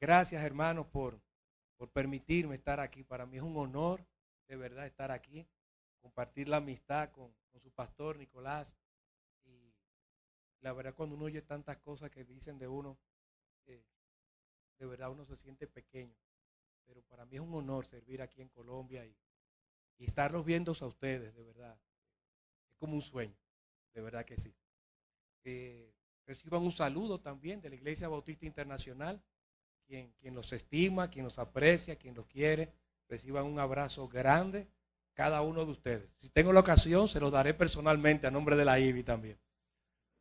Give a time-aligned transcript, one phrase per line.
[0.00, 1.20] Gracias, hermanos, por,
[1.76, 3.02] por permitirme estar aquí.
[3.02, 4.04] Para mí es un honor,
[4.46, 5.46] de verdad, estar aquí,
[6.00, 8.76] compartir la amistad con, su pastor Nicolás.
[9.44, 9.72] Y
[10.60, 12.98] la verdad, cuando uno oye tantas cosas que dicen de uno,
[13.66, 13.82] eh,
[14.78, 16.14] de verdad uno se siente pequeño.
[16.84, 19.16] Pero para mí es un honor servir aquí en Colombia y,
[19.98, 21.78] y estarlos viendo a ustedes, de verdad.
[22.70, 23.36] Es como un sueño,
[23.94, 24.54] de verdad que sí.
[25.44, 25.92] Eh,
[26.26, 29.22] reciban un saludo también de la Iglesia Bautista Internacional,
[29.86, 32.72] quien, los estima, quien los aprecia, quien los quiere.
[33.08, 34.66] Reciban un abrazo grande
[35.14, 36.08] cada uno de ustedes.
[36.18, 39.38] Si tengo la ocasión, se lo daré personalmente a nombre de la IBI también.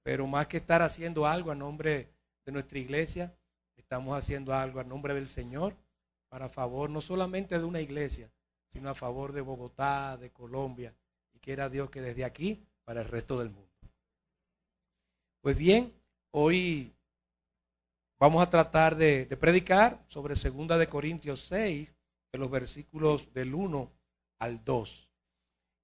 [0.03, 2.09] Pero más que estar haciendo algo a nombre
[2.45, 3.35] de nuestra iglesia,
[3.75, 5.75] estamos haciendo algo a nombre del Señor
[6.29, 8.29] para favor no solamente de una iglesia,
[8.67, 10.93] sino a favor de Bogotá, de Colombia,
[11.33, 13.69] y quiera Dios que desde aquí para el resto del mundo.
[15.41, 15.93] Pues bien,
[16.31, 16.94] hoy
[18.25, 21.93] vamos a tratar de, predicar sobre segunda de Corintios 6,
[22.31, 23.91] de los versículos del 1
[24.39, 25.11] al 2.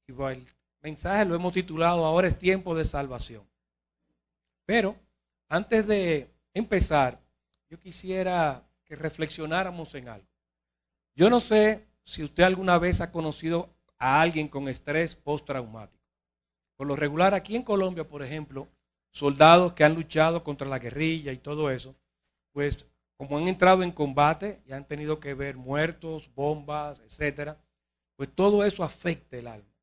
[0.07, 0.47] Y el
[0.81, 3.47] mensaje lo hemos titulado Ahora es tiempo de salvación.
[4.65, 4.95] Pero
[5.49, 7.21] antes de empezar,
[7.69, 10.27] yo quisiera que reflexionáramos en algo.
[11.15, 13.69] Yo no sé si usted alguna vez ha conocido
[13.99, 16.03] a alguien con estrés postraumático.
[16.75, 18.67] Por lo regular, aquí en Colombia, por ejemplo,
[19.11, 21.95] soldados que han luchado contra la guerrilla y todo eso,
[22.51, 27.61] pues como han entrado en combate y han tenido que ver muertos, bombas, etcétera,
[28.15, 29.75] pues todo eso afecta el alma.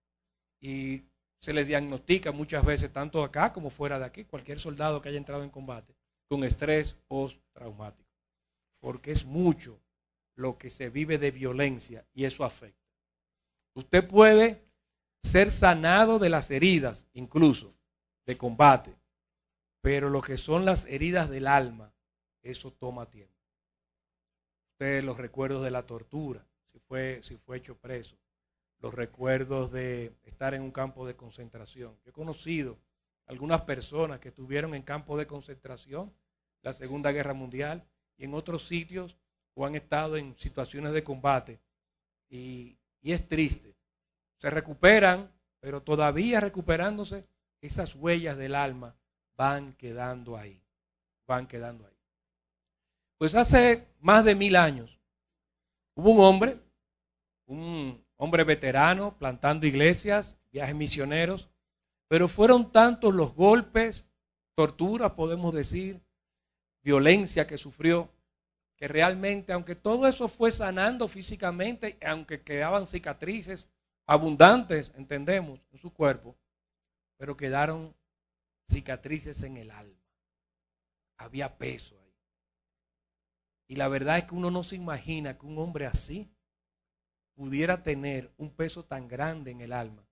[0.61, 1.05] Y
[1.41, 5.19] se les diagnostica muchas veces, tanto acá como fuera de aquí, cualquier soldado que haya
[5.19, 5.95] entrado en combate,
[6.29, 8.11] con estrés postraumático.
[8.81, 9.81] Porque es mucho
[10.35, 12.89] lo que se vive de violencia y eso afecta.
[13.75, 14.65] Usted puede
[15.23, 17.75] ser sanado de las heridas, incluso
[18.27, 18.97] de combate,
[19.81, 21.93] pero lo que son las heridas del alma,
[22.43, 23.35] eso toma tiempo.
[24.73, 28.17] Ustedes los recuerdos de la tortura, si fue, si fue hecho preso,
[28.81, 31.97] los recuerdos de estar en un campo de concentración.
[32.05, 32.79] Yo he conocido
[33.27, 36.13] algunas personas que estuvieron en campos de concentración
[36.63, 37.85] la Segunda Guerra Mundial
[38.17, 39.17] y en otros sitios
[39.55, 41.61] o han estado en situaciones de combate
[42.29, 43.75] y, y es triste.
[44.39, 47.27] Se recuperan, pero todavía recuperándose,
[47.61, 48.95] esas huellas del alma
[49.37, 50.63] van quedando ahí,
[51.27, 51.98] van quedando ahí.
[53.19, 54.99] Pues hace más de mil años
[55.95, 56.61] hubo un hombre,
[57.47, 61.51] un hombre veterano, plantando iglesias, viajes misioneros,
[62.07, 64.05] pero fueron tantos los golpes,
[64.55, 66.01] tortura, podemos decir,
[66.83, 68.11] violencia que sufrió,
[68.77, 73.69] que realmente, aunque todo eso fue sanando físicamente, aunque quedaban cicatrices
[74.07, 76.37] abundantes, entendemos, en su cuerpo,
[77.17, 77.95] pero quedaron
[78.71, 80.01] cicatrices en el alma.
[81.19, 82.08] Había peso ahí.
[83.69, 86.31] Y la verdad es que uno no se imagina que un hombre así
[87.35, 90.05] pudiera tener un peso tan grande en el alma.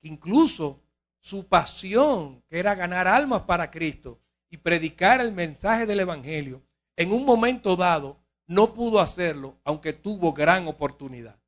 [0.00, 0.80] Que incluso
[1.20, 6.62] su pasión, que era ganar almas para Cristo y predicar el mensaje del Evangelio,
[6.96, 11.38] en un momento dado no pudo hacerlo, aunque tuvo gran oportunidad.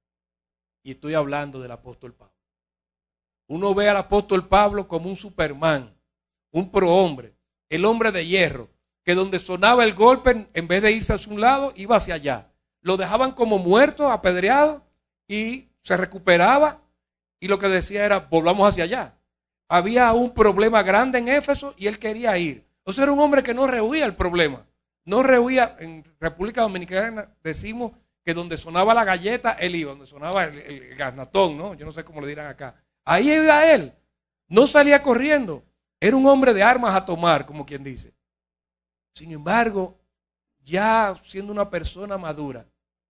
[0.83, 2.35] Y estoy hablando del apóstol Pablo.
[3.49, 5.95] Uno ve al apóstol Pablo como un Superman,
[6.51, 7.37] un prohombre,
[7.69, 8.71] el hombre de hierro,
[9.07, 12.49] que donde sonaba el golpe, en vez de irse hacia un lado, iba hacia allá.
[12.81, 14.85] Lo dejaban como muerto, apedreado,
[15.29, 16.83] y se recuperaba,
[17.39, 19.15] y lo que decía era, volvamos hacia allá.
[19.69, 22.67] Había un problema grande en Éfeso y él quería ir.
[22.83, 24.67] O sea, era un hombre que no rehuía el problema.
[25.05, 27.93] No rehuía, en República Dominicana decimos
[28.25, 31.75] que donde sonaba la galleta, él iba, donde sonaba el, el, ¿no?
[31.75, 32.75] Yo no sé cómo le dirán acá.
[33.05, 33.93] Ahí iba él.
[34.49, 35.63] No salía corriendo.
[36.01, 38.16] Era un hombre de armas a tomar, como quien dice.
[39.17, 39.99] Sin embargo,
[40.63, 42.69] ya siendo una persona madura,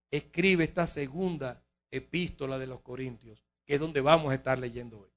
[0.08, 5.10] escribe esta segunda epístola de los Corintios, que es donde vamos a estar leyendo hoy.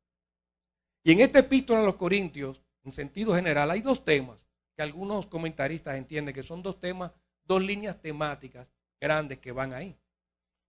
[1.04, 5.28] Y en esta epístola de los Corintios, en sentido general, hay dos temas que algunos
[5.28, 7.12] comentaristas entienden que son dos temas,
[7.46, 8.68] dos líneas temáticas
[9.00, 9.96] grandes que van ahí.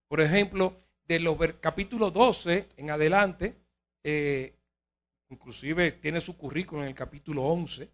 [0.07, 0.77] Por ejemplo,
[1.09, 3.57] de los capítulos 12 en adelante,
[4.05, 4.55] eh,
[5.31, 7.89] inclusive tiene su currículum en el capítulo 11,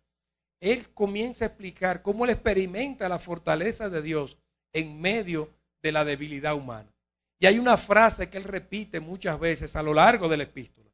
[0.60, 4.38] él comienza a explicar cómo él experimenta la fortaleza de Dios
[4.72, 5.50] en medio
[5.82, 6.92] de la debilidad humana.
[7.38, 10.90] Y hay una frase que él repite muchas veces a lo largo de la epístola,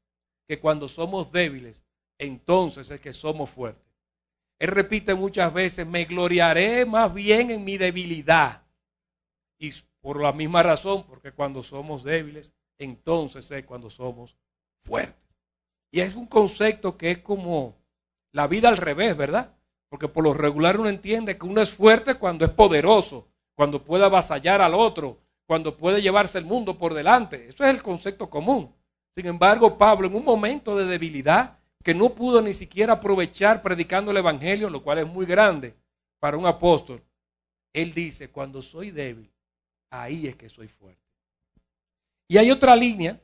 [0.47, 1.83] que cuando somos débiles,
[2.19, 3.83] entonces es que somos fuertes.
[4.59, 8.63] Él repite muchas veces, me gloriaré más bien en mi debilidad.
[9.59, 14.37] Y por la misma razón, porque cuando somos débiles, entonces es cuando somos
[14.85, 15.23] fuertes.
[15.91, 17.77] Y es un concepto que es como
[18.33, 19.55] la vida al revés, ¿verdad?
[19.89, 24.05] Porque por lo regular uno entiende que uno es fuerte cuando es poderoso, cuando puede
[24.05, 27.49] avasallar al otro, cuando puede llevarse el mundo por delante.
[27.49, 28.75] Eso es el concepto común.
[29.15, 34.11] Sin embargo, Pablo, en un momento de debilidad, que no pudo ni siquiera aprovechar predicando
[34.11, 35.75] el Evangelio, lo cual es muy grande
[36.19, 37.03] para un apóstol,
[37.73, 39.31] él dice, cuando soy débil,
[39.91, 41.01] ahí es que soy fuerte.
[42.29, 43.21] Y hay otra línea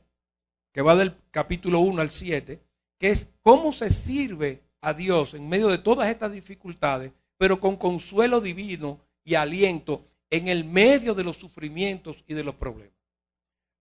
[0.71, 2.61] que va del capítulo 1 al 7,
[2.99, 7.75] que es cómo se sirve a Dios en medio de todas estas dificultades, pero con
[7.75, 12.93] consuelo divino y aliento en el medio de los sufrimientos y de los problemas.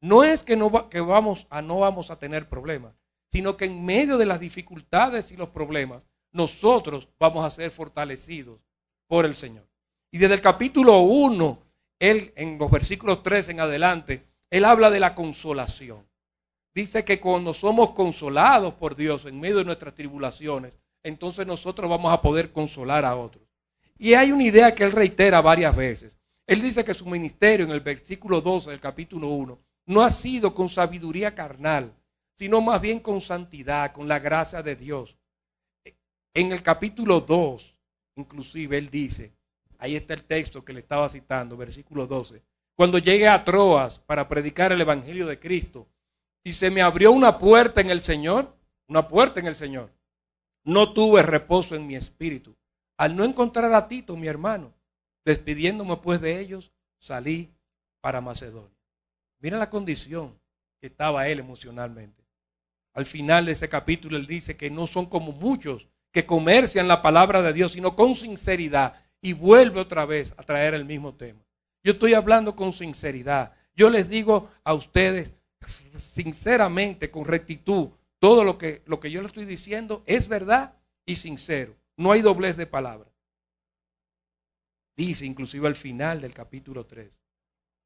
[0.00, 2.94] No es que, no que vamos a, no vamos a tener problemas,
[3.30, 8.60] sino que en medio de las dificultades y los problemas, nosotros vamos a ser fortalecidos
[9.06, 9.66] por el Señor.
[10.10, 11.58] Y desde el capítulo 1,
[11.98, 16.06] él en los versículos 3 en adelante, él habla de la consolación.
[16.74, 22.12] Dice que cuando somos consolados por Dios en medio de nuestras tribulaciones, entonces nosotros vamos
[22.12, 23.44] a poder consolar a otros.
[23.98, 26.18] Y hay una idea que él reitera varias veces.
[26.46, 30.54] Él dice que su ministerio en el versículo 12 del capítulo 1 no ha sido
[30.54, 31.92] con sabiduría carnal,
[32.34, 35.16] sino más bien con santidad, con la gracia de Dios.
[36.32, 37.76] En el capítulo 2,
[38.16, 39.32] inclusive, él dice,
[39.78, 42.42] ahí está el texto que le estaba citando, versículo 12,
[42.76, 45.88] cuando llegué a Troas para predicar el Evangelio de Cristo,
[46.44, 48.54] y se me abrió una puerta en el Señor,
[48.86, 49.90] una puerta en el Señor,
[50.68, 52.54] no tuve reposo en mi espíritu.
[52.98, 54.74] Al no encontrar a Tito, mi hermano,
[55.24, 57.50] despidiéndome pues de ellos, salí
[58.02, 58.76] para Macedonia.
[59.40, 60.38] Mira la condición
[60.78, 62.22] que estaba él emocionalmente.
[62.92, 67.00] Al final de ese capítulo él dice que no son como muchos que comercian la
[67.00, 68.94] palabra de Dios, sino con sinceridad.
[69.22, 71.40] Y vuelve otra vez a traer el mismo tema.
[71.82, 73.52] Yo estoy hablando con sinceridad.
[73.74, 75.32] Yo les digo a ustedes
[75.96, 77.88] sinceramente, con rectitud,
[78.18, 80.74] todo lo que, lo que yo le estoy diciendo es verdad
[81.06, 81.76] y sincero.
[81.96, 83.10] No hay doblez de palabra.
[84.96, 87.16] Dice inclusive al final del capítulo 3,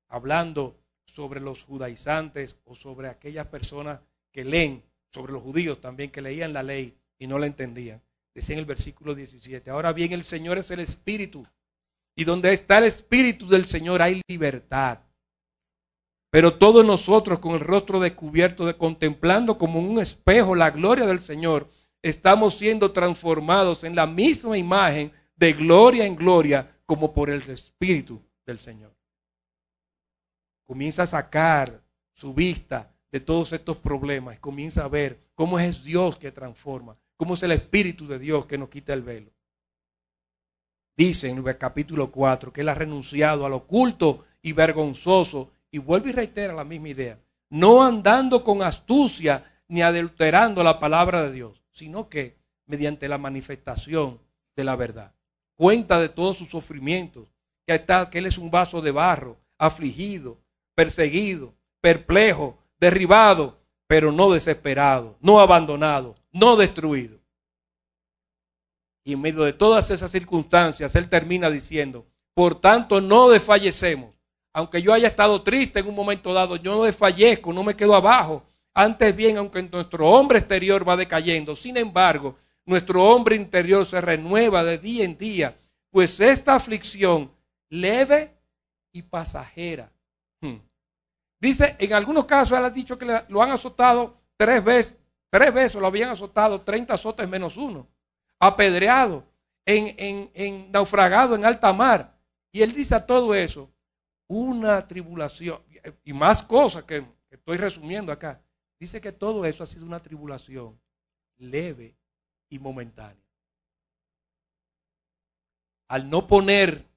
[0.08, 4.00] hablando sobre los judaizantes o sobre aquellas personas
[4.30, 4.82] que leen
[5.12, 8.00] sobre los judíos también que leían la ley y no la entendían.
[8.34, 11.46] Decía en el versículo 17, ahora bien el Señor es el Espíritu
[12.16, 15.00] y donde está el Espíritu del Señor hay libertad.
[16.32, 21.18] Pero todos nosotros con el rostro descubierto, de contemplando como un espejo la gloria del
[21.18, 21.68] Señor,
[22.00, 28.18] estamos siendo transformados en la misma imagen de gloria en gloria como por el Espíritu
[28.46, 28.96] del Señor.
[30.64, 31.82] Comienza a sacar
[32.14, 34.40] su vista de todos estos problemas.
[34.40, 38.56] Comienza a ver cómo es Dios que transforma, cómo es el Espíritu de Dios que
[38.56, 39.30] nos quita el velo.
[40.96, 46.10] Dice en el capítulo 4 que Él ha renunciado al oculto y vergonzoso, y vuelve
[46.10, 51.62] y reitera la misma idea, no andando con astucia ni adulterando la palabra de Dios,
[51.72, 52.36] sino que
[52.66, 54.20] mediante la manifestación
[54.54, 55.14] de la verdad.
[55.56, 57.26] Cuenta de todos sus sufrimientos,
[57.66, 60.38] que, que Él es un vaso de barro, afligido,
[60.74, 67.18] perseguido, perplejo, derribado, pero no desesperado, no abandonado, no destruido.
[69.04, 74.14] Y en medio de todas esas circunstancias, Él termina diciendo, por tanto no desfallecemos.
[74.52, 77.94] Aunque yo haya estado triste en un momento dado, yo no desfallezco, no me quedo
[77.94, 78.44] abajo.
[78.74, 84.64] Antes bien, aunque nuestro hombre exterior va decayendo, sin embargo, nuestro hombre interior se renueva
[84.64, 85.56] de día en día,
[85.90, 87.30] pues esta aflicción
[87.68, 88.34] leve
[88.92, 89.90] y pasajera.
[90.40, 90.58] Hmm.
[91.40, 94.96] Dice, en algunos casos él ha dicho que lo han azotado tres veces,
[95.30, 97.88] tres veces lo habían azotado, 30 azotes menos uno,
[98.38, 99.24] apedreado,
[99.64, 102.16] en, en, naufragado en alta mar.
[102.52, 103.71] Y él dice a todo eso,
[104.28, 105.60] una tribulación,
[106.04, 108.42] y más cosas que, estoy resumiendo acá,
[108.78, 110.78] dice que todo eso ha sido una tribulación
[111.38, 111.96] leve
[112.48, 113.22] y momentánea.
[115.88, 116.92] Al no poner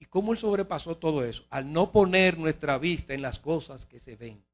[0.00, 1.44] ¿Y cómo él sobrepasó todo eso?
[1.50, 4.44] Al no poner nuestra vista en las cosas que se ven,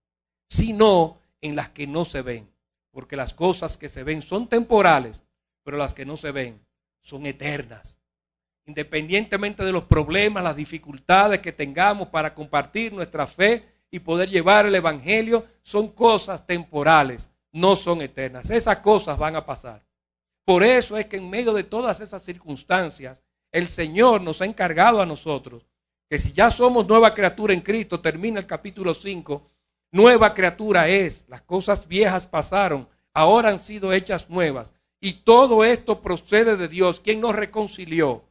[0.48, 2.50] sino en las que no se ven.
[2.90, 5.22] Porque las cosas que se ven son temporales,
[5.62, 6.64] pero las que no se ven
[7.00, 7.98] son eternas.
[8.66, 14.66] Independientemente de los problemas, las dificultades que tengamos para compartir nuestra fe y poder llevar
[14.66, 18.48] el Evangelio, son cosas temporales, no son eternas.
[18.50, 19.84] Esas cosas van a pasar.
[20.44, 25.00] Por eso es que en medio de todas esas circunstancias, el Señor nos ha encargado
[25.00, 25.66] a nosotros
[26.08, 29.50] que si ya somos nueva criatura en Cristo, termina el capítulo 5,
[29.92, 34.74] nueva criatura es, las cosas viejas pasaron, ahora han sido hechas nuevas.
[35.00, 38.24] Y todo esto procede de Dios, quien nos reconcilió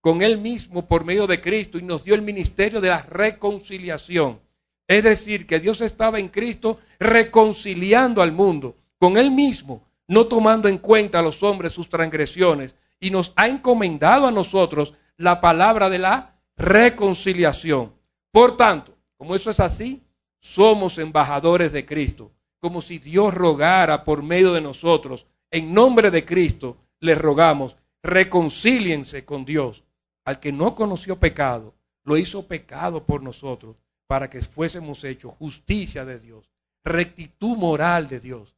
[0.00, 4.40] con Él mismo por medio de Cristo y nos dio el ministerio de la reconciliación.
[4.86, 10.68] Es decir, que Dios estaba en Cristo reconciliando al mundo con Él mismo, no tomando
[10.68, 15.90] en cuenta a los hombres sus transgresiones, y nos ha encomendado a nosotros la palabra
[15.90, 17.92] de la reconciliación.
[18.32, 20.02] Por tanto, como eso es así,
[20.40, 25.26] somos embajadores de Cristo, como si Dios rogara por medio de nosotros.
[25.50, 29.84] En nombre de Cristo les rogamos, reconcíliense con Dios.
[30.28, 36.04] Al que no conoció pecado, lo hizo pecado por nosotros, para que fuésemos hechos justicia
[36.04, 36.50] de Dios,
[36.84, 38.54] rectitud moral de Dios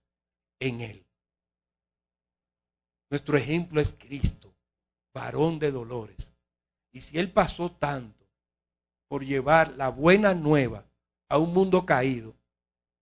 [0.58, 1.06] en Él.
[3.08, 4.52] Nuestro ejemplo es Cristo,
[5.14, 6.32] varón de dolores.
[6.90, 8.26] Y si Él pasó tanto
[9.06, 10.84] por llevar la buena nueva
[11.28, 12.34] a un mundo caído,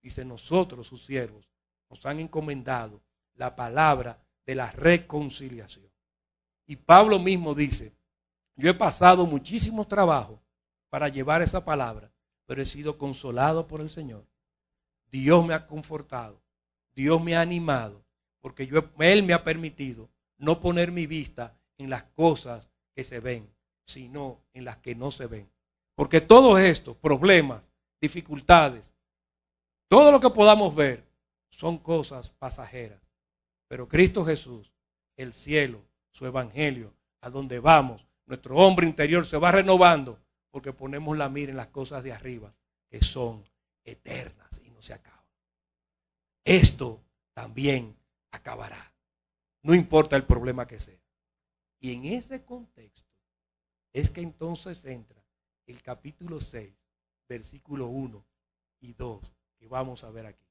[0.03, 1.49] dice nosotros, sus siervos,
[1.89, 3.01] nos han encomendado
[3.33, 5.91] la palabra de la reconciliación.
[6.67, 7.97] Y Pablo mismo dice,
[8.59, 10.43] yo he pasado muchísimo trabajo
[10.91, 12.11] para llevar esa palabra,
[12.45, 14.27] pero he sido consolado por el Señor.
[15.13, 16.43] Dios me ha confortado,
[16.93, 18.05] Dios me ha animado,
[18.41, 23.21] porque yo, Él me ha permitido no poner mi vista en las cosas que se
[23.21, 23.49] ven,
[23.87, 25.49] sino en las que no se ven.
[25.95, 27.63] Porque todos estos problemas,
[28.01, 28.93] dificultades,
[29.87, 31.05] todo lo que podamos ver
[31.51, 33.01] son cosas pasajeras.
[33.69, 34.73] Pero Cristo Jesús,
[35.17, 40.21] el cielo, su evangelio, a donde vamos, nuestro hombre interior se va renovando
[40.51, 42.55] porque ponemos la mira en las cosas de arriba,
[42.91, 43.43] que son
[43.85, 45.25] eternas y no se acaban.
[46.45, 47.97] Esto también
[48.31, 48.93] acabará.
[49.63, 51.01] No importa el problema que sea.
[51.81, 53.03] Y en ese contexto
[53.95, 55.25] es que entonces entra
[55.67, 56.75] el capítulo 6,
[57.29, 58.25] versículo 1
[58.81, 60.47] y 2, que vamos a ver aquí.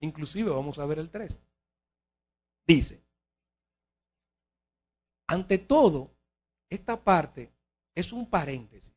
[0.00, 1.40] Inclusive vamos a ver el 3.
[2.64, 3.02] Dice,
[5.26, 6.17] ante todo,
[6.70, 7.50] esta parte
[7.94, 8.94] es un paréntesis.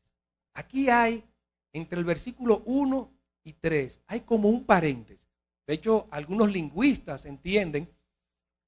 [0.54, 1.24] Aquí hay,
[1.72, 3.10] entre el versículo 1
[3.44, 5.26] y 3, hay como un paréntesis.
[5.66, 7.88] De hecho, algunos lingüistas entienden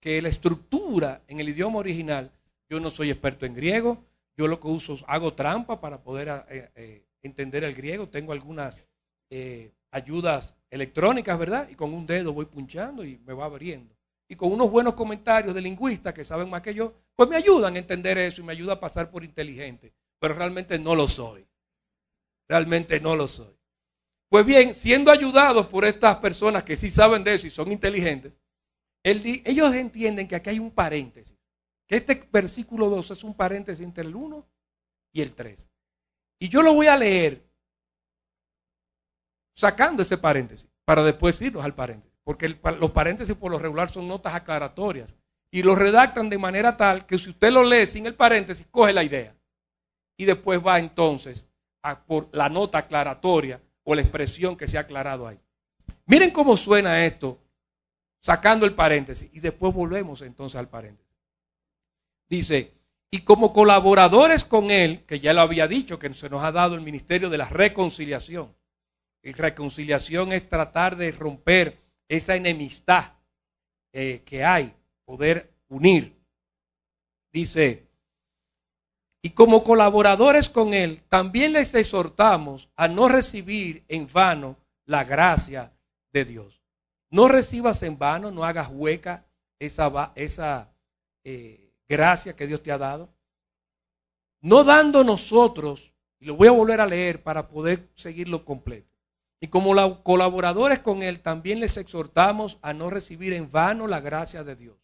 [0.01, 2.31] que la estructura en el idioma original,
[2.69, 4.05] yo no soy experto en griego,
[4.37, 8.83] yo lo que uso, hago trampa para poder eh, eh, entender el griego, tengo algunas
[9.31, 11.69] eh, ayudas electrónicas, ¿verdad?
[11.71, 13.95] Y con un dedo voy punchando y me va abriendo.
[14.29, 17.77] Y con unos buenos comentarios de lingüistas que saben más que yo, pues me ayudan
[17.77, 19.93] a entender eso y me ayuda a pasar por inteligente.
[20.19, 21.47] Pero realmente no lo soy.
[22.49, 23.55] Realmente no lo soy.
[24.29, 28.33] Pues bien, siendo ayudados por estas personas que sí saben de eso y son inteligentes,
[29.03, 31.37] ellos entienden que aquí hay un paréntesis.
[31.87, 34.47] Que este versículo 2 es un paréntesis entre el 1
[35.13, 35.69] y el 3.
[36.41, 37.47] Y yo lo voy a leer
[39.55, 42.19] sacando ese paréntesis para después irnos al paréntesis.
[42.25, 45.15] Porque los paréntesis por lo regular son notas aclaratorias.
[45.55, 48.93] Y lo redactan de manera tal que si usted lo lee sin el paréntesis, coge
[48.93, 49.37] la idea.
[50.17, 51.47] Y después va entonces
[52.09, 55.39] por la nota aclaratoria o la expresión que se ha aclarado ahí.
[56.07, 57.39] Miren cómo suena esto,
[58.19, 61.15] sacando el paréntesis, y después volvemos entonces al paréntesis.
[62.29, 62.73] Dice,
[63.13, 66.75] y como colaboradores con él, que ya lo había dicho, que se nos ha dado
[66.75, 68.53] el ministerio de la reconciliación.
[69.23, 73.13] Y reconciliación es tratar de romper esa enemistad
[73.93, 76.17] eh, que hay, poder unir.
[77.33, 77.87] Dice,
[79.23, 85.73] y como colaboradores con Él, también les exhortamos a no recibir en vano la gracia
[86.13, 86.61] de Dios.
[87.11, 89.25] No recibas en vano, no hagas hueca
[89.59, 90.75] esa, esa
[91.25, 93.09] eh, gracia que Dios te ha dado.
[94.43, 98.91] No dando nosotros, y lo voy a volver a leer para poder seguirlo completo.
[99.41, 104.45] Y como colaboradores con Él, también les exhortamos a no recibir en vano la gracia
[104.45, 104.84] de Dios.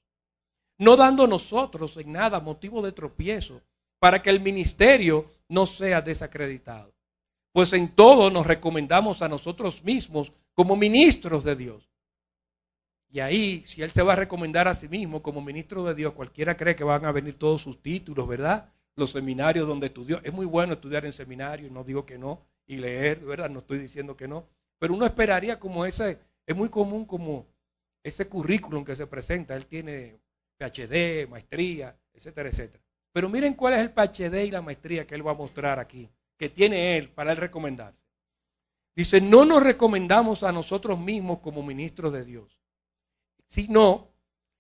[0.81, 3.61] No dando nosotros en nada motivo de tropiezo
[3.99, 6.95] para que el ministerio no sea desacreditado.
[7.53, 11.91] Pues en todo nos recomendamos a nosotros mismos como ministros de Dios.
[13.11, 16.15] Y ahí, si él se va a recomendar a sí mismo como ministro de Dios,
[16.15, 18.73] cualquiera cree que van a venir todos sus títulos, ¿verdad?
[18.97, 20.23] Los seminarios donde estudió.
[20.25, 23.51] Es muy bueno estudiar en seminario, no digo que no, y leer, ¿verdad?
[23.51, 24.47] No estoy diciendo que no.
[24.79, 27.45] Pero uno esperaría como ese, es muy común como
[28.03, 29.55] ese currículum que se presenta.
[29.55, 30.21] Él tiene
[30.61, 32.83] PhD, maestría, etcétera, etcétera.
[33.13, 36.09] Pero miren cuál es el PhD y la maestría que él va a mostrar aquí,
[36.37, 38.05] que tiene él para él recomendarse.
[38.95, 42.61] Dice, no nos recomendamos a nosotros mismos como ministros de Dios,
[43.49, 44.09] sino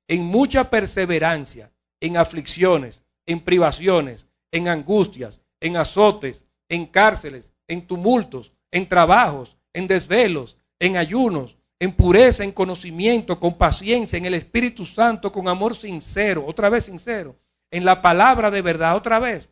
[0.08, 8.52] en mucha perseverancia, en aflicciones, en privaciones, en angustias, en azotes, en cárceles, en tumultos,
[8.70, 14.84] en trabajos, en desvelos, en ayunos, en pureza, en conocimiento, con paciencia, en el Espíritu
[14.84, 17.36] Santo, con amor sincero, otra vez sincero,
[17.70, 19.48] en la palabra de verdad, otra vez,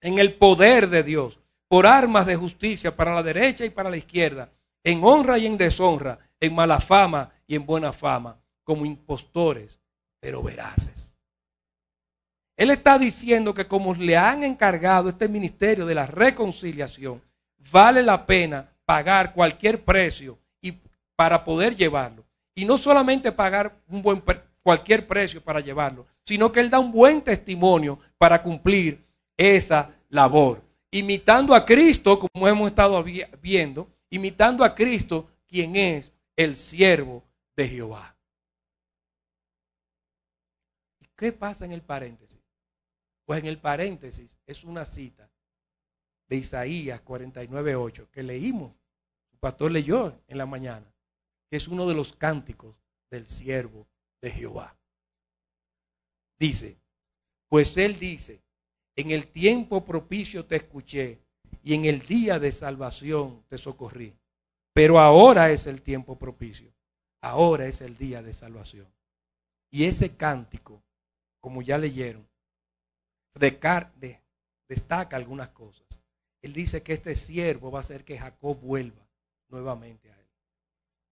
[0.00, 1.38] en el poder de Dios,
[1.68, 4.48] por armas de justicia para la derecha y para la izquierda,
[4.82, 9.78] en honra y en deshonra, en mala fama y en buena fama, como impostores,
[10.18, 11.14] pero veraces.
[12.56, 17.20] Él está diciendo que como le han encargado este ministerio de la reconciliación,
[17.70, 20.38] vale la pena pagar cualquier precio
[21.20, 22.24] para poder llevarlo.
[22.54, 24.22] Y no solamente pagar un buen
[24.62, 29.04] cualquier precio para llevarlo, sino que él da un buen testimonio para cumplir
[29.36, 30.62] esa labor.
[30.90, 33.04] Imitando a Cristo, como hemos estado
[33.42, 37.22] viendo, imitando a Cristo, quien es el siervo
[37.54, 38.16] de Jehová.
[41.16, 42.40] ¿Qué pasa en el paréntesis?
[43.26, 45.28] Pues en el paréntesis es una cita
[46.28, 48.72] de Isaías 49.8 que leímos,
[49.34, 50.89] el pastor leyó en la mañana,
[51.50, 52.76] que es uno de los cánticos
[53.10, 53.88] del siervo
[54.22, 54.76] de Jehová.
[56.38, 56.78] Dice,
[57.48, 58.40] pues él dice,
[58.96, 61.18] en el tiempo propicio te escuché
[61.62, 64.16] y en el día de salvación te socorrí.
[64.72, 66.72] Pero ahora es el tiempo propicio,
[67.20, 68.86] ahora es el día de salvación.
[69.70, 70.82] Y ese cántico,
[71.40, 72.26] como ya leyeron,
[74.68, 75.86] destaca algunas cosas.
[76.42, 79.06] Él dice que este siervo va a hacer que Jacob vuelva
[79.48, 80.19] nuevamente a él.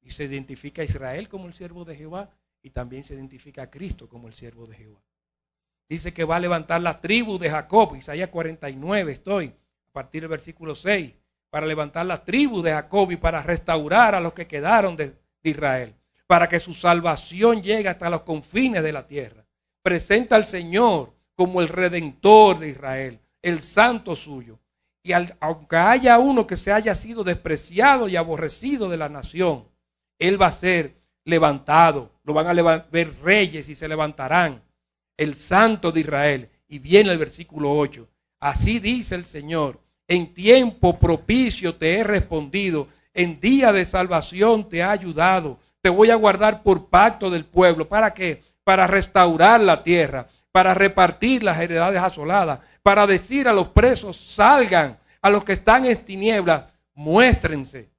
[0.08, 2.30] Y se identifica a Israel como el siervo de Jehová
[2.62, 5.02] y también se identifica a Cristo como el siervo de Jehová.
[5.86, 10.30] Dice que va a levantar la tribu de Jacob, Isaías 49 estoy, a partir del
[10.30, 11.12] versículo 6,
[11.50, 15.94] para levantar la tribu de Jacob y para restaurar a los que quedaron de Israel,
[16.26, 19.44] para que su salvación llegue hasta los confines de la tierra.
[19.82, 24.58] Presenta al Señor como el redentor de Israel, el santo suyo.
[25.02, 29.68] Y aunque haya uno que se haya sido despreciado y aborrecido de la nación,
[30.18, 32.10] él va a ser levantado.
[32.24, 34.62] Lo van a ver reyes y se levantarán.
[35.16, 36.50] El santo de Israel.
[36.68, 38.08] Y viene el versículo 8.
[38.40, 39.80] Así dice el Señor.
[40.06, 42.88] En tiempo propicio te he respondido.
[43.14, 45.58] En día de salvación te he ayudado.
[45.80, 47.88] Te voy a guardar por pacto del pueblo.
[47.88, 48.42] ¿Para qué?
[48.64, 50.28] Para restaurar la tierra.
[50.52, 52.60] Para repartir las heredades asoladas.
[52.82, 54.98] Para decir a los presos, salgan.
[55.20, 57.90] A los que están en tinieblas, muéstrense.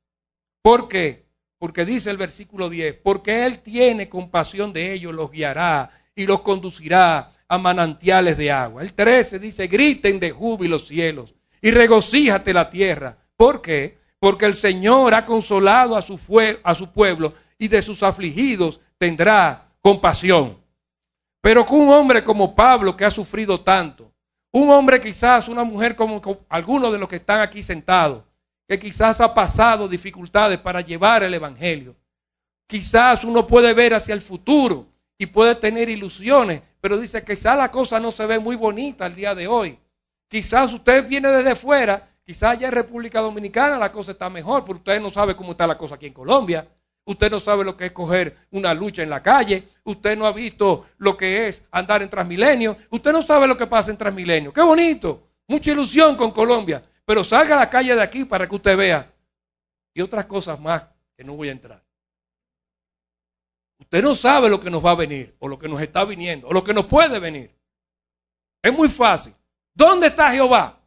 [0.61, 1.28] ¿Por qué?
[1.59, 6.41] Porque dice el versículo 10, porque Él tiene compasión de ellos, los guiará y los
[6.41, 8.81] conducirá a manantiales de agua.
[8.81, 13.17] El 13 dice, griten de júbilo cielos y regocíjate la tierra.
[13.35, 13.97] ¿Por qué?
[14.19, 16.19] Porque el Señor ha consolado a su,
[16.63, 20.57] a su pueblo y de sus afligidos tendrá compasión.
[21.41, 24.11] Pero con un hombre como Pablo que ha sufrido tanto,
[24.51, 28.23] un hombre quizás, una mujer como algunos de los que están aquí sentados,
[28.69, 31.95] que quizás ha pasado dificultades para llevar el Evangelio.
[32.67, 34.85] Quizás uno puede ver hacia el futuro
[35.17, 39.07] y puede tener ilusiones, pero dice que quizás la cosa no se ve muy bonita
[39.07, 39.79] el día de hoy.
[40.27, 44.77] Quizás usted viene desde fuera, quizás allá en República Dominicana la cosa está mejor, pero
[44.77, 46.67] usted no sabe cómo está la cosa aquí en Colombia.
[47.05, 49.63] Usted no sabe lo que es coger una lucha en la calle.
[49.83, 52.77] Usted no ha visto lo que es andar en Transmilenio.
[52.91, 54.53] Usted no sabe lo que pasa en Transmilenio.
[54.53, 55.23] Qué bonito.
[55.47, 56.83] Mucha ilusión con Colombia.
[57.09, 59.11] Pero salga a la calle de aquí para que usted vea.
[59.95, 61.83] Y otras cosas más que no voy a entrar.
[63.79, 66.47] Usted no sabe lo que nos va a venir, o lo que nos está viniendo,
[66.47, 67.51] o lo que nos puede venir.
[68.61, 69.33] Es muy fácil.
[69.73, 70.79] ¿Dónde está Jehová?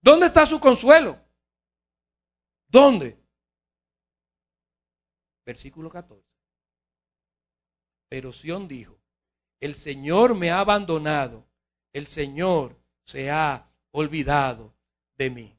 [0.00, 1.20] ¿Dónde está su consuelo?
[2.68, 3.22] ¿Dónde?
[5.44, 6.26] Versículo 14.
[8.08, 8.98] Pero Sión dijo,
[9.60, 11.46] el Señor me ha abandonado,
[11.92, 14.74] el Señor se ha olvidado
[15.16, 15.58] de mí.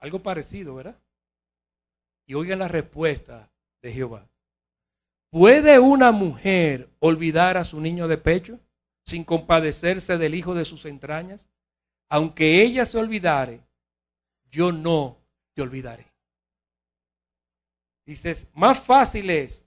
[0.00, 0.98] Algo parecido, ¿verdad?
[2.26, 3.50] Y oigan la respuesta
[3.82, 4.28] de Jehová.
[5.30, 8.58] ¿Puede una mujer olvidar a su niño de pecho
[9.04, 11.48] sin compadecerse del hijo de sus entrañas?
[12.08, 13.60] Aunque ella se olvidare,
[14.50, 15.18] yo no
[15.54, 16.06] te olvidaré.
[18.04, 19.66] Dices, más fácil es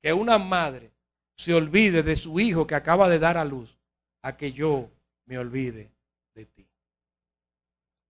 [0.00, 0.92] que una madre
[1.36, 3.76] se olvide de su hijo que acaba de dar a luz
[4.22, 4.90] a que yo
[5.26, 5.90] me olvide.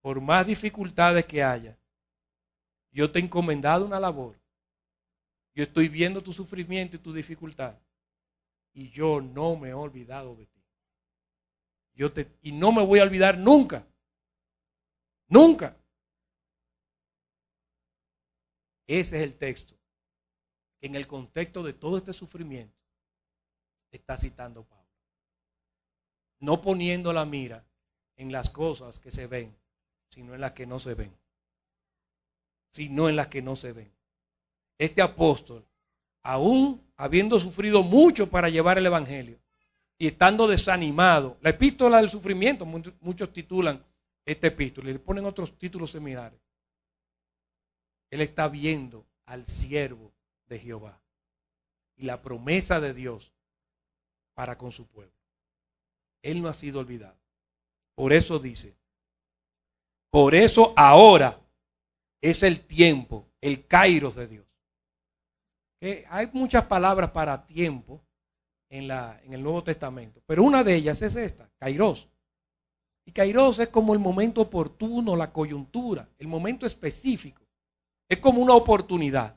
[0.06, 1.76] Por más dificultades que haya,
[2.92, 4.38] yo te he encomendado una labor.
[5.52, 7.76] Yo estoy viendo tu sufrimiento y tu dificultad.
[8.72, 10.62] Y yo no me he olvidado de ti.
[11.92, 13.84] Yo te, y no me voy a olvidar nunca.
[15.26, 15.76] Nunca.
[18.86, 19.74] Ese es el texto.
[20.82, 22.78] En el contexto de todo este sufrimiento,
[23.90, 24.86] está citando Pablo.
[26.38, 27.66] No poniendo la mira
[28.14, 29.52] en las cosas que se ven,
[30.08, 31.12] sino en las que no se ven.
[32.72, 33.90] Sino en las que no se ven.
[34.78, 35.64] Este apóstol,
[36.22, 39.38] aún habiendo sufrido mucho para llevar el Evangelio
[39.98, 43.84] y estando desanimado, la epístola del sufrimiento, muchos, titulan
[44.24, 46.38] este epístola y le ponen otros títulos similares.
[48.10, 50.12] Él está viendo al siervo
[50.46, 51.00] de Jehová
[51.96, 53.32] y la promesa de Dios
[54.34, 55.12] para con su pueblo.
[56.22, 57.16] Él no ha sido olvidado.
[57.94, 58.76] Por eso dice,
[60.10, 61.38] por eso ahora
[62.20, 64.46] es el tiempo, el kairos de Dios.
[66.08, 68.02] hay muchas palabras para tiempo
[68.68, 72.08] en, la, en el Nuevo Testamento, pero una de ellas es esta, kairos.
[73.06, 77.46] Y kairos es como el momento oportuno, la coyuntura, el momento específico.
[78.08, 79.36] Es como una oportunidad.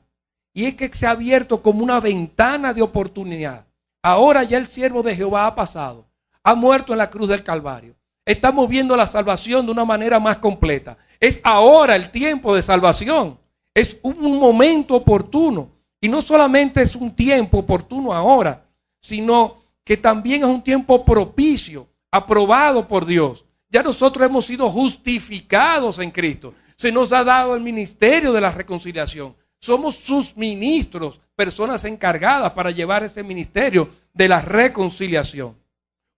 [0.52, 3.66] Y es que se ha abierto como una ventana de oportunidad.
[4.02, 6.08] Ahora ya el siervo de Jehová ha pasado.
[6.42, 7.94] Ha muerto en la cruz del Calvario.
[8.24, 10.98] Estamos viendo la salvación de una manera más completa.
[11.18, 13.38] Es ahora el tiempo de salvación.
[13.74, 15.70] Es un momento oportuno.
[16.00, 18.64] Y no solamente es un tiempo oportuno ahora,
[19.02, 23.44] sino que también es un tiempo propicio, aprobado por Dios.
[23.68, 26.54] Ya nosotros hemos sido justificados en Cristo.
[26.76, 29.36] Se nos ha dado el ministerio de la reconciliación.
[29.60, 35.59] Somos sus ministros, personas encargadas para llevar ese ministerio de la reconciliación.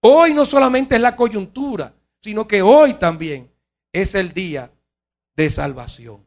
[0.05, 3.51] Hoy no solamente es la coyuntura, sino que hoy también
[3.93, 4.73] es el día
[5.37, 6.27] de salvación.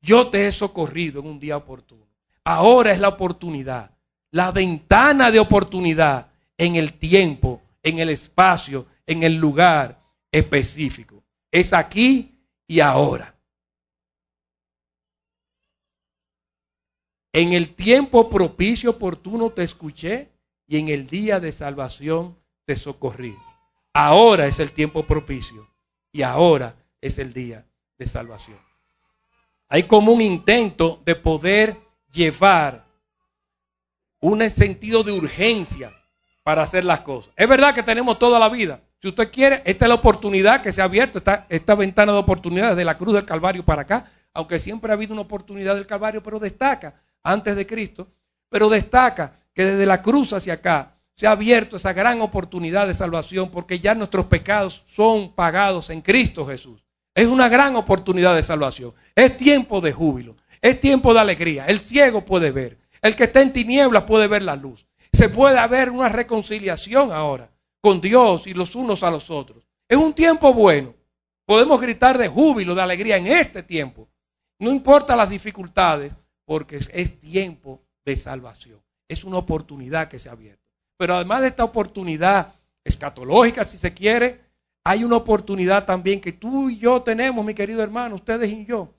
[0.00, 2.06] Yo te he socorrido en un día oportuno.
[2.44, 3.90] Ahora es la oportunidad,
[4.30, 10.00] la ventana de oportunidad en el tiempo, en el espacio, en el lugar
[10.32, 11.22] específico.
[11.50, 13.34] Es aquí y ahora.
[17.34, 20.30] En el tiempo propicio oportuno te escuché
[20.66, 23.34] y en el día de salvación te socorrí.
[23.94, 25.66] Ahora es el tiempo propicio
[26.12, 27.64] y ahora es el día
[27.96, 28.58] de salvación.
[29.70, 31.78] Hay como un intento de poder
[32.12, 32.84] llevar
[34.20, 35.94] un sentido de urgencia
[36.42, 37.32] para hacer las cosas.
[37.36, 38.82] Es verdad que tenemos toda la vida.
[39.00, 42.18] Si usted quiere, esta es la oportunidad que se ha abierto, esta, esta ventana de
[42.18, 45.86] oportunidades de la cruz del Calvario para acá, aunque siempre ha habido una oportunidad del
[45.86, 48.08] Calvario, pero destaca antes de Cristo,
[48.50, 52.94] pero destaca que desde la cruz hacia acá se ha abierto esa gran oportunidad de
[52.94, 56.80] salvación porque ya nuestros pecados son pagados en Cristo Jesús.
[57.12, 58.94] Es una gran oportunidad de salvación.
[59.16, 60.36] Es tiempo de júbilo.
[60.62, 61.66] Es tiempo de alegría.
[61.66, 62.78] El ciego puede ver.
[63.02, 64.86] El que está en tinieblas puede ver la luz.
[65.12, 67.50] Se puede haber una reconciliación ahora
[67.80, 69.66] con Dios y los unos a los otros.
[69.88, 70.94] Es un tiempo bueno.
[71.44, 74.08] Podemos gritar de júbilo, de alegría en este tiempo.
[74.60, 78.80] No importa las dificultades, porque es tiempo de salvación.
[79.08, 80.57] Es una oportunidad que se ha abierto.
[80.98, 82.52] Pero además de esta oportunidad
[82.84, 84.40] escatológica, si se quiere,
[84.84, 88.92] hay una oportunidad también que tú y yo tenemos, mi querido hermano, ustedes y yo.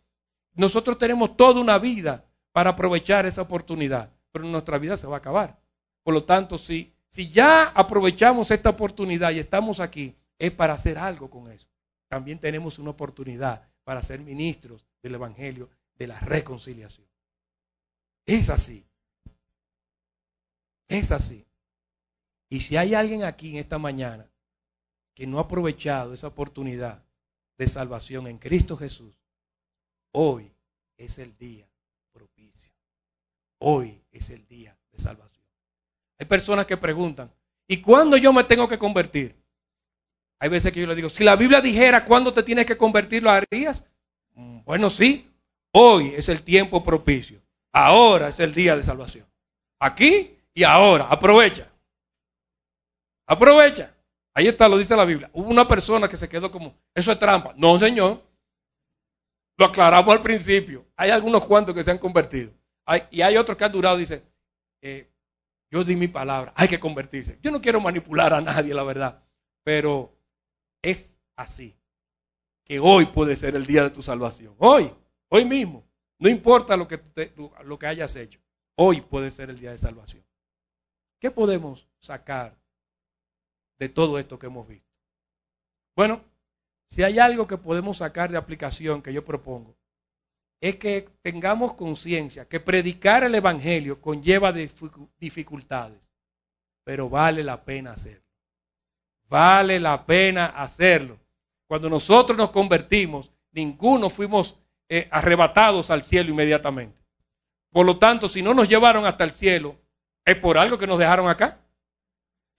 [0.55, 5.19] Nosotros tenemos toda una vida para aprovechar esa oportunidad, pero nuestra vida se va a
[5.19, 5.59] acabar.
[6.03, 10.97] Por lo tanto, si, si ya aprovechamos esta oportunidad y estamos aquí, es para hacer
[10.97, 11.67] algo con eso.
[12.07, 17.05] También tenemos una oportunidad para ser ministros del Evangelio de la reconciliación.
[18.25, 18.85] Es así.
[20.87, 21.45] Es así.
[22.49, 24.27] Y si hay alguien aquí en esta mañana
[25.13, 27.03] que no ha aprovechado esa oportunidad
[27.57, 29.15] de salvación en Cristo Jesús,
[30.11, 30.51] hoy
[30.97, 31.69] es el día
[32.11, 32.71] propicio.
[33.59, 35.45] Hoy es el día de salvación.
[36.17, 37.31] Hay personas que preguntan,
[37.67, 39.35] ¿y cuándo yo me tengo que convertir?
[40.39, 43.21] Hay veces que yo le digo, si la Biblia dijera cuándo te tienes que convertir,
[43.21, 43.83] ¿lo harías?
[44.33, 45.29] Mm, bueno, sí.
[45.71, 47.41] Hoy es el tiempo propicio.
[47.71, 49.27] Ahora es el día de salvación.
[49.79, 51.05] Aquí y ahora.
[51.09, 51.68] Aprovecha.
[53.29, 53.95] Aprovecha.
[54.33, 55.29] Ahí está, lo dice la Biblia.
[55.33, 57.53] Hubo una persona que se quedó como, eso es trampa.
[57.55, 58.23] No, señor.
[59.55, 60.87] Lo aclaramos al principio.
[60.95, 62.51] Hay algunos cuantos que se han convertido.
[63.11, 63.97] y hay otros que han durado.
[63.97, 64.23] Dice,
[64.81, 65.11] eh,
[65.69, 66.53] yo di mi palabra.
[66.55, 67.37] Hay que convertirse.
[67.43, 69.23] Yo no quiero manipular a nadie, la verdad.
[69.63, 70.17] Pero
[70.81, 71.77] es así.
[72.65, 74.55] Que hoy puede ser el día de tu salvación.
[74.57, 74.91] Hoy.
[75.29, 75.85] Hoy mismo.
[76.17, 76.99] No importa lo que,
[77.63, 78.39] lo que hayas hecho.
[78.75, 80.25] Hoy puede ser el día de salvación.
[81.19, 82.57] ¿Qué podemos sacar
[83.79, 84.87] de todo esto que hemos visto?
[85.95, 86.21] Bueno,
[86.89, 89.75] si hay algo que podemos sacar de aplicación que yo propongo,
[90.61, 95.99] es que tengamos conciencia que predicar el Evangelio conlleva dificultades,
[96.83, 98.23] pero vale la pena hacerlo.
[99.29, 101.19] Vale la pena hacerlo.
[101.67, 104.57] Cuando nosotros nos convertimos, ninguno fuimos
[104.89, 106.99] eh, arrebatados al cielo inmediatamente.
[107.71, 109.75] Por lo tanto, si no nos llevaron hasta el cielo,
[110.25, 111.59] es por algo que nos dejaron acá.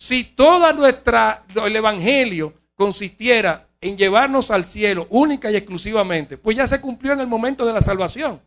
[0.01, 6.67] Si toda nuestra, el evangelio consistiera en llevarnos al cielo única y exclusivamente, pues ya
[6.67, 8.41] se cumplió en el momento de la salvación.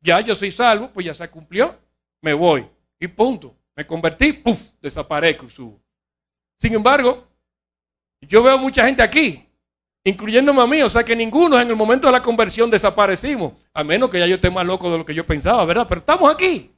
[0.00, 1.78] Ya yo soy salvo, pues ya se cumplió,
[2.20, 2.66] me voy
[2.98, 3.54] y punto.
[3.76, 5.80] Me convertí, puff, desaparezco subo.
[6.58, 7.24] Sin embargo,
[8.20, 9.48] yo veo mucha gente aquí
[10.04, 13.84] incluyéndome a mí, o sea que ninguno en el momento de la conversión desaparecimos, a
[13.84, 15.86] menos que ya yo esté más loco de lo que yo pensaba, ¿verdad?
[15.88, 16.72] Pero estamos aquí.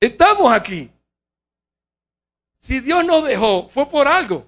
[0.00, 0.90] Estamos aquí.
[2.60, 4.46] Si Dios nos dejó, fue por algo.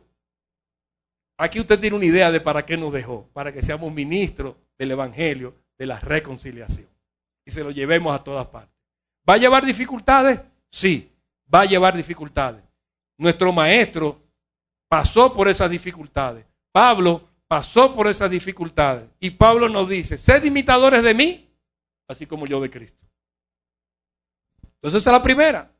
[1.38, 3.28] Aquí usted tiene una idea de para qué nos dejó.
[3.32, 6.88] Para que seamos ministros del Evangelio de la reconciliación.
[7.46, 8.74] Y se lo llevemos a todas partes.
[9.28, 10.40] ¿Va a llevar dificultades?
[10.70, 11.10] Sí,
[11.52, 12.62] va a llevar dificultades.
[13.16, 14.20] Nuestro maestro
[14.88, 16.44] pasó por esas dificultades.
[16.72, 19.08] Pablo pasó por esas dificultades.
[19.18, 21.48] Y Pablo nos dice, sed imitadores de mí,
[22.08, 23.04] así como yo de Cristo.
[24.74, 25.72] Entonces esa es la primera.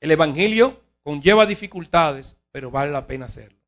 [0.00, 3.58] El Evangelio conlleva dificultades, pero vale la pena hacerlo.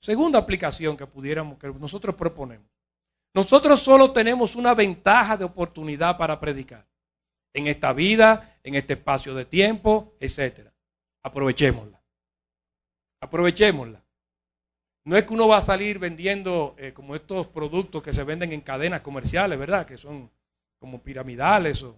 [0.00, 2.66] Segunda aplicación que pudiéramos, que nosotros proponemos.
[3.34, 6.86] Nosotros solo tenemos una ventaja de oportunidad para predicar.
[7.54, 10.68] En esta vida, en este espacio de tiempo, etc.
[11.22, 12.00] Aprovechémosla.
[13.20, 14.02] Aprovechémosla.
[15.04, 18.52] No es que uno va a salir vendiendo eh, como estos productos que se venden
[18.52, 19.84] en cadenas comerciales, ¿verdad?
[19.86, 20.30] Que son
[20.78, 21.96] como piramidales o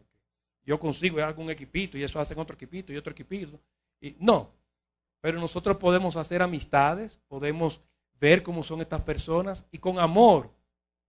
[0.64, 3.60] yo consigo algún equipito y eso hacen otro equipito y otro equipito.
[4.00, 4.50] Y, no,
[5.24, 7.80] pero nosotros podemos hacer amistades, podemos
[8.20, 10.50] ver cómo son estas personas y con amor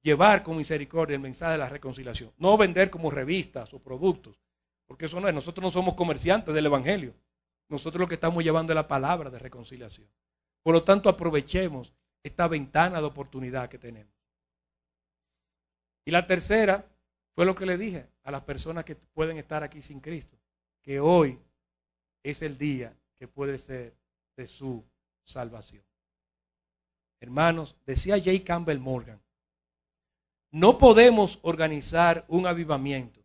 [0.01, 2.31] llevar con misericordia el mensaje de la reconciliación.
[2.37, 4.39] No vender como revistas o productos,
[4.85, 5.33] porque eso no es.
[5.33, 7.13] Nosotros no somos comerciantes del Evangelio.
[7.67, 10.07] Nosotros lo que estamos llevando es la palabra de reconciliación.
[10.63, 11.91] Por lo tanto, aprovechemos
[12.23, 14.15] esta ventana de oportunidad que tenemos.
[16.05, 16.85] Y la tercera
[17.33, 20.37] fue lo que le dije a las personas que pueden estar aquí sin Cristo,
[20.81, 21.37] que hoy
[22.23, 24.04] es el día que puede ser
[24.35, 24.83] de su
[25.23, 25.83] salvación.
[27.19, 28.43] Hermanos, decía J.
[28.43, 29.21] Campbell Morgan,
[30.51, 33.21] no podemos organizar un avivamiento,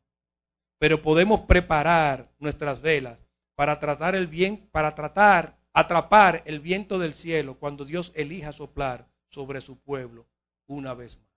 [0.78, 7.14] pero podemos preparar nuestras velas para tratar el bien, para tratar atrapar el viento del
[7.14, 10.26] cielo cuando Dios elija soplar sobre su pueblo
[10.66, 11.28] una vez más.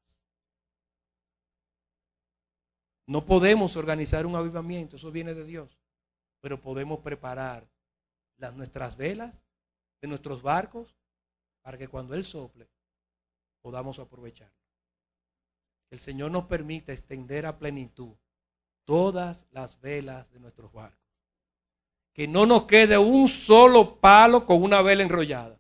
[3.06, 5.78] No podemos organizar un avivamiento, eso viene de Dios,
[6.40, 7.68] pero podemos preparar
[8.38, 9.43] las, nuestras velas
[10.04, 10.94] de nuestros barcos
[11.62, 12.68] para que cuando Él sople
[13.62, 14.52] podamos aprovechar.
[15.90, 18.12] El Señor nos permite extender a plenitud
[18.84, 21.00] todas las velas de nuestros barcos.
[22.12, 25.58] Que no nos quede un solo palo con una vela enrollada.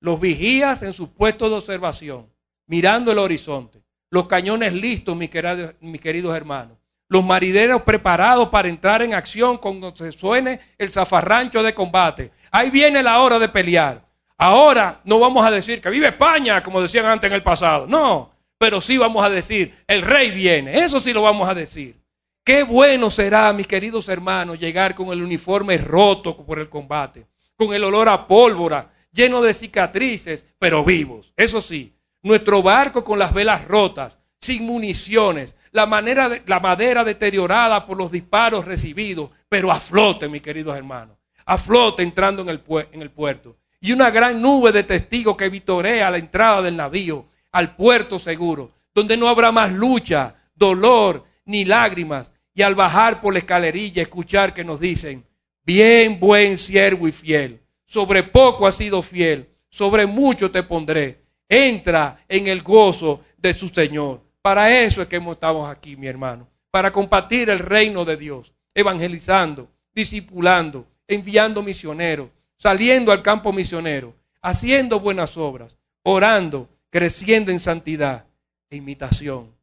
[0.00, 2.32] Los vigías en sus puestos de observación,
[2.66, 3.82] mirando el horizonte.
[4.08, 6.78] Los cañones listos, mis queridos, mis queridos hermanos.
[7.08, 12.30] Los marineros preparados para entrar en acción cuando se suene el zafarrancho de combate.
[12.50, 14.02] Ahí viene la hora de pelear.
[14.36, 17.86] Ahora no vamos a decir que vive España, como decían antes en el pasado.
[17.86, 20.78] No, pero sí vamos a decir, el rey viene.
[20.84, 21.96] Eso sí lo vamos a decir.
[22.44, 27.74] Qué bueno será, mis queridos hermanos, llegar con el uniforme roto por el combate, con
[27.74, 31.32] el olor a pólvora, lleno de cicatrices, pero vivos.
[31.36, 37.04] Eso sí, nuestro barco con las velas rotas, sin municiones, la, manera de, la madera
[37.04, 42.48] deteriorada por los disparos recibidos, pero a flote, mis queridos hermanos, a flote entrando en
[42.48, 46.76] el, en el puerto y una gran nube de testigos que vitorea la entrada del
[46.76, 52.32] navío al puerto seguro, donde no habrá más lucha, dolor ni lágrimas.
[52.52, 55.24] Y al bajar por la escalerilla, escuchar que nos dicen,
[55.62, 61.22] bien buen siervo y fiel, sobre poco has sido fiel, sobre mucho te pondré.
[61.48, 64.27] Entra en el gozo de su Señor.
[64.48, 69.70] Para eso es que estamos aquí, mi hermano, para compartir el reino de Dios, evangelizando,
[69.92, 78.24] discipulando, enviando misioneros, saliendo al campo misionero, haciendo buenas obras, orando, creciendo en santidad
[78.70, 79.54] e imitación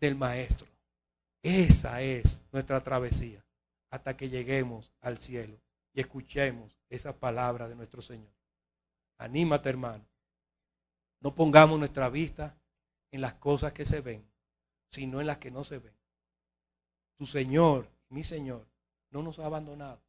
[0.00, 0.66] del Maestro.
[1.40, 3.44] Esa es nuestra travesía
[3.90, 5.56] hasta que lleguemos al cielo
[5.94, 8.34] y escuchemos esa palabra de nuestro Señor.
[9.18, 10.04] Anímate, hermano.
[11.20, 12.56] No pongamos nuestra vista
[13.12, 14.31] en las cosas que se ven,
[14.92, 15.96] sino en las que no se ven.
[17.16, 18.64] Tu Señor, mi Señor,
[19.10, 20.00] no nos ha abandonado,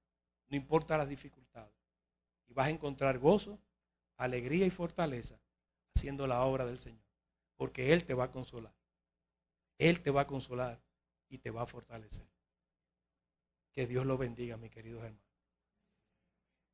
[0.50, 1.43] no importa las dificultades
[2.54, 3.60] vas a encontrar gozo,
[4.17, 5.39] alegría y fortaleza
[5.96, 7.04] haciendo la obra del Señor.
[7.56, 8.74] Porque Él te va a consolar.
[9.78, 10.82] Él te va a consolar
[11.30, 12.28] y te va a fortalecer.
[13.72, 15.19] Que Dios lo bendiga, mi querido hermano.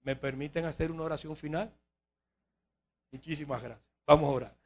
[0.01, 1.73] ¿Me permiten hacer una oración final?
[3.11, 3.87] Muchísimas gracias.
[4.05, 4.58] Vamos a orar.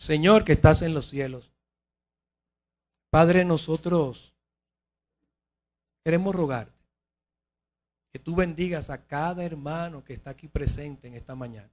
[0.00, 1.52] Señor que estás en los cielos,
[3.10, 4.34] Padre, nosotros
[6.02, 6.72] queremos rogarte
[8.10, 11.70] que tú bendigas a cada hermano que está aquí presente en esta mañana.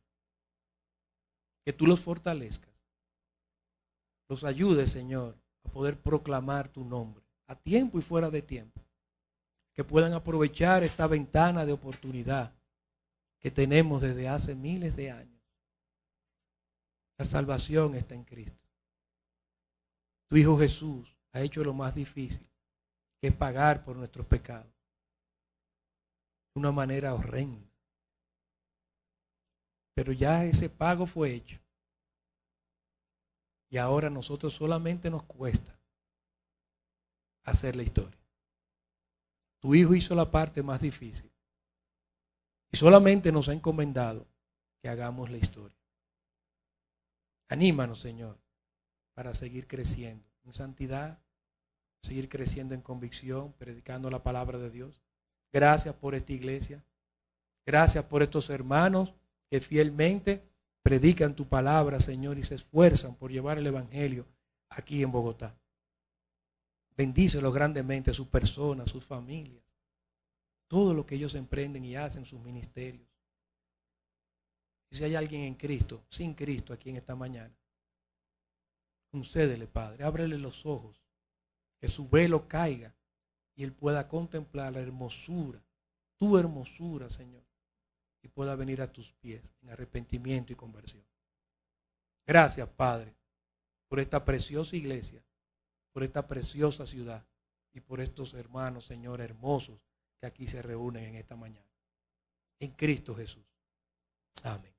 [1.63, 2.69] Que tú los fortalezcas.
[4.27, 8.81] Los ayudes, Señor, a poder proclamar tu nombre, a tiempo y fuera de tiempo.
[9.73, 12.51] Que puedan aprovechar esta ventana de oportunidad
[13.39, 15.36] que tenemos desde hace miles de años.
[17.17, 18.67] La salvación está en Cristo.
[20.29, 22.47] Tu Hijo Jesús ha hecho lo más difícil,
[23.19, 24.71] que es pagar por nuestros pecados
[26.53, 27.67] de una manera horrenda.
[29.95, 31.59] Pero ya ese pago fue hecho.
[33.69, 35.77] Y ahora a nosotros solamente nos cuesta
[37.43, 38.17] hacer la historia.
[39.59, 41.31] Tu hijo hizo la parte más difícil.
[42.71, 44.27] Y solamente nos ha encomendado
[44.81, 45.76] que hagamos la historia.
[47.49, 48.37] Anímanos, Señor,
[49.13, 51.19] para seguir creciendo en santidad,
[52.01, 55.01] seguir creciendo en convicción, predicando la palabra de Dios.
[55.51, 56.83] Gracias por esta iglesia.
[57.65, 59.13] Gracias por estos hermanos
[59.49, 60.43] que fielmente
[60.81, 64.25] predican tu palabra, Señor, y se esfuerzan por llevar el Evangelio
[64.69, 65.55] aquí en Bogotá.
[66.95, 69.63] Bendícelos grandemente, sus personas, sus familias,
[70.67, 73.07] todo lo que ellos emprenden y hacen, sus ministerios.
[74.89, 77.55] Y si hay alguien en Cristo, sin Cristo aquí en esta mañana,
[79.11, 81.01] concédele, Padre, ábrele los ojos,
[81.79, 82.95] que su velo caiga
[83.55, 85.63] y él pueda contemplar la hermosura,
[86.17, 87.43] tu hermosura, Señor,
[88.21, 91.03] y pueda venir a tus pies en arrepentimiento y conversión.
[92.25, 93.15] Gracias, Padre,
[93.87, 95.23] por esta preciosa iglesia,
[95.91, 97.25] por esta preciosa ciudad
[97.73, 99.79] y por estos hermanos, Señor, hermosos
[100.19, 101.71] que aquí se reúnen en esta mañana.
[102.59, 103.45] En Cristo Jesús.
[104.43, 104.76] Amén.